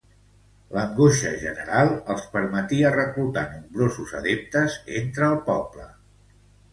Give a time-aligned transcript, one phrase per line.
[0.75, 5.87] L'angoixa general els permetia reclutar nombrosos adeptes entre el poble.